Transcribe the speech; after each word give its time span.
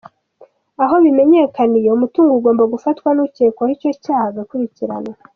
Aho 0.83 0.95
bimenyekaniye 1.03 1.87
uwo 1.87 1.97
mutungo 2.03 2.31
ugomba 2.35 2.63
gufatwa 2.73 3.09
n’ukekwaho 3.13 3.71
icyo 3.75 3.91
cyaha 4.03 4.27
agakurikiranwa. 4.31 5.13